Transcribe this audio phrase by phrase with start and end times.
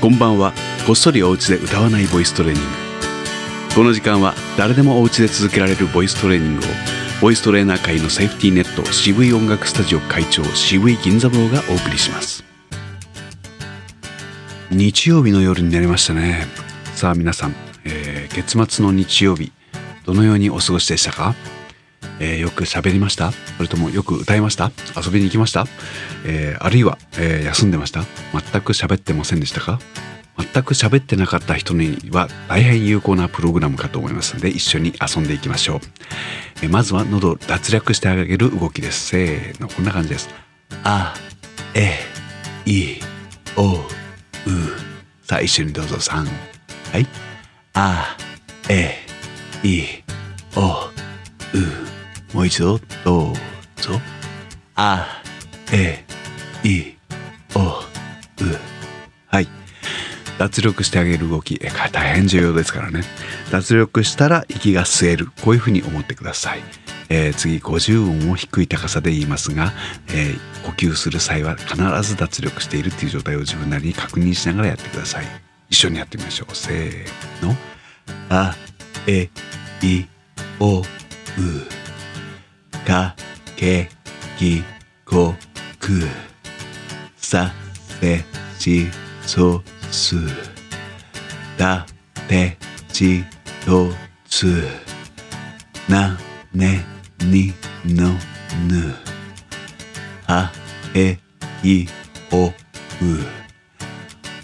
[0.00, 0.52] こんばんは。
[0.86, 2.68] こっそりお家で歌わないボイストレーニング。
[3.74, 6.68] この時間は誰でもお家で続けられるボイストレーニングを
[7.20, 12.44] ボイストレーナー界のセーフティーネット渋い音楽スタジオ会長渋い銀座坊がお送りします。
[14.70, 16.46] 日曜日の夜になりましたね。
[16.94, 17.54] さあ皆さん、
[17.84, 19.50] えー月末の日曜日
[20.04, 21.34] どのようにお過ごしでしたか？
[22.20, 23.32] えーよく喋りました？
[23.32, 24.70] それともよく歌いました？
[24.96, 25.66] 遊びに行きました、
[26.24, 28.04] えーあるいは、えー休んでました？
[28.32, 29.78] 全く喋ってませんでしたか？
[30.38, 35.80] 全く喋ってなかった人には大変有効なプログラムかと思いますので一緒に遊んでいきましょう、
[36.62, 39.08] えーまずは喉を脱力してあげる動きです。
[39.08, 40.28] せーのこんな感じです。
[40.84, 41.14] あ
[41.74, 41.98] え
[42.64, 43.00] い
[43.56, 43.78] おう。
[45.22, 45.96] さあ一緒にどうぞ。
[45.96, 46.24] 3
[46.92, 47.06] はい。
[47.74, 48.16] あ
[48.68, 48.94] え
[49.62, 50.02] い。
[50.02, 50.07] おう
[52.48, 52.80] 一度？
[53.04, 53.34] どう
[53.80, 54.00] ぞ。
[54.74, 55.22] あ
[55.70, 56.04] え
[56.64, 56.96] い
[57.54, 57.64] おう。
[59.26, 59.48] はい。
[60.38, 61.60] 脱力してあげる動き。
[61.62, 63.02] え大変重要ですからね。
[63.50, 65.26] 脱力したら息が吸える。
[65.42, 66.62] こういうふうに思ってください、
[67.10, 69.72] えー次50音を低い高さで言いますが、
[70.08, 75.26] えー呼吸する際は必ず脱力しているっていう状態を自分なりに確認しながらやってください。
[75.70, 76.54] 一緒にやってみましょう。
[76.54, 77.54] せーの。
[78.30, 78.56] あ
[79.06, 79.28] え
[79.82, 80.04] い
[80.60, 80.82] おう
[82.88, 83.14] か
[83.54, 83.86] け
[84.38, 84.62] き
[85.04, 85.34] こ
[85.78, 86.04] く
[87.18, 87.52] さ
[88.00, 88.24] せ
[88.58, 88.86] し
[89.26, 90.16] そす。
[91.58, 91.84] だ
[92.26, 92.56] て
[92.90, 93.24] ち
[93.66, 93.90] と
[94.26, 94.64] つ。
[95.86, 96.16] な
[96.54, 96.82] ね
[97.26, 97.52] に
[97.84, 98.08] の
[98.66, 98.94] ぬ。
[100.26, 100.50] は
[100.94, 101.18] え
[101.62, 101.86] い
[102.32, 102.52] おう。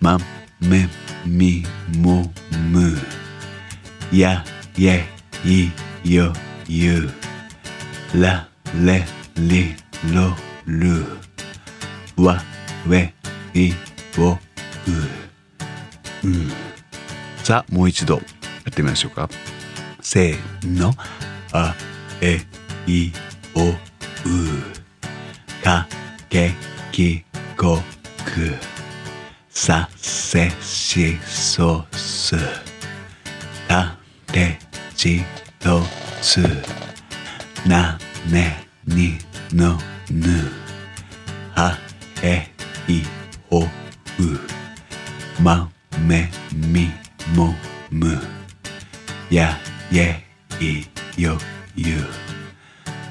[0.00, 0.16] ま
[0.60, 0.88] め
[1.26, 1.64] み
[1.96, 2.32] も
[2.70, 2.96] む。
[4.12, 4.44] や
[4.76, 5.02] ye
[5.44, 5.72] い
[6.14, 6.32] よ
[6.68, 6.98] ゆ。
[7.06, 7.37] う
[8.14, 8.48] ら
[8.84, 9.04] れ
[9.36, 9.74] り
[10.12, 10.34] ろ
[10.66, 11.04] る
[12.22, 12.40] わ
[12.86, 13.12] we
[13.54, 13.72] い
[14.18, 14.38] おう
[16.24, 16.68] うん
[17.42, 18.20] さあもう一度や
[18.70, 19.30] ってみましょうか。
[20.02, 20.92] せーの。
[21.52, 21.74] あ
[22.20, 22.38] え
[22.86, 23.10] い
[23.54, 23.74] おう。
[25.64, 25.88] か
[26.28, 26.50] け
[26.92, 27.24] き
[27.56, 27.78] こ
[28.26, 28.54] く。
[29.48, 32.36] させしそす。
[33.66, 33.96] た
[34.26, 34.58] て
[34.94, 35.22] ち
[35.58, 35.80] と
[36.20, 36.77] つ。
[37.68, 37.98] な
[38.32, 39.18] ねに
[39.52, 39.76] の
[40.10, 40.30] ぬ。
[41.54, 41.76] は
[42.22, 42.48] え
[42.88, 43.02] い
[43.50, 43.68] おう。
[45.42, 45.70] ま
[46.06, 46.88] めみ
[47.36, 47.54] も
[47.90, 48.18] む。
[49.30, 49.58] や
[49.92, 50.24] ye
[50.58, 51.36] いよ
[51.76, 51.96] ゆ。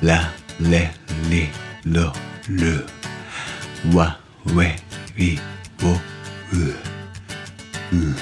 [0.01, 0.89] られ
[1.29, 1.49] り
[1.85, 2.11] ろ
[2.49, 2.83] る。
[3.95, 4.65] わ we
[5.23, 5.37] い
[5.83, 5.97] おう。
[7.93, 8.15] うん。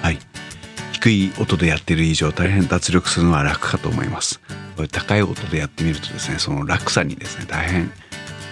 [0.00, 0.18] はい。
[0.92, 4.40] 低い音でやってる以上大変脱力するのは楽かと思います。
[4.78, 7.90] これ高い音でやってみるとですねその楽さにですね大変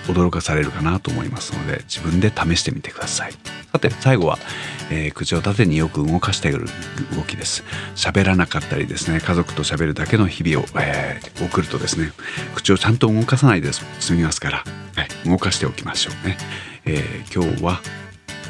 [0.08, 3.32] 驚かされるかなと思いますので自分で試してみてください。
[3.72, 4.36] さて最後は、
[4.90, 6.66] えー口を縦によく動かしている
[7.14, 7.62] 動きです。
[7.94, 12.10] 喋らなかったりですね家族と喋るだけの日々を、えー送るとですね
[12.56, 14.64] 口をちゃんと動かさないで済みますから、は
[15.24, 16.36] い、動かしておきましょうね、
[16.86, 17.80] えー今日は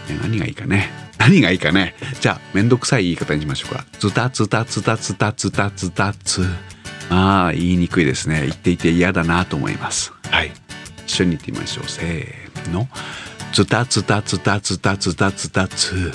[0.08, 0.88] え何がいいかね。
[1.18, 1.94] 何がいいかね。
[2.20, 3.84] じゃあめんどくさい言い方にしましょうか。
[3.98, 6.46] ズタズタズタズタズタズタズま
[7.10, 8.42] あ言いにくいですね。
[8.42, 10.12] 言っていて嫌だなと思います。
[10.30, 10.52] はい。
[11.06, 11.88] 一緒に言ってみましょう。
[11.88, 12.88] せーの。
[13.52, 16.12] ズタズタズタズタズタズタズ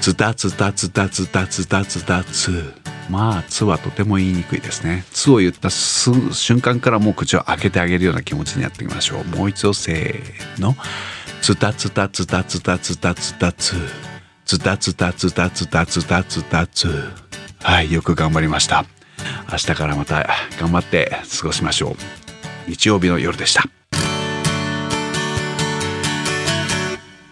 [0.00, 2.74] ズタズタズタズタズタズタズ
[3.08, 9.24] まあ「つ」はとても言いにくいですね「つ」を言ったす瞬間からもう口を開けてあげるような気持ちにやってみましょう。
[9.36, 10.76] もう一度せーの。
[11.40, 13.74] ズタズタズタズタズタズタズ
[14.44, 17.10] ズタズタズタズタズタズタズ
[17.62, 18.84] はいよく頑張りました
[19.52, 20.26] 明日からまた
[20.58, 22.70] 頑張って過ごしましょう。
[22.70, 23.64] 日曜日の夜でした。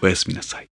[0.03, 0.70] おやすみなさい。